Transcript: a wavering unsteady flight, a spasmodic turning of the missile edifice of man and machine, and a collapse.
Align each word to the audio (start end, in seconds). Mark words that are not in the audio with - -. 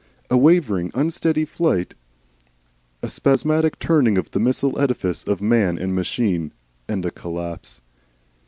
a 0.31 0.35
wavering 0.35 0.89
unsteady 0.95 1.45
flight, 1.45 1.93
a 3.03 3.07
spasmodic 3.07 3.77
turning 3.77 4.17
of 4.17 4.31
the 4.31 4.39
missile 4.39 4.81
edifice 4.81 5.23
of 5.25 5.41
man 5.43 5.77
and 5.77 5.93
machine, 5.93 6.51
and 6.87 7.05
a 7.05 7.11
collapse. 7.11 7.81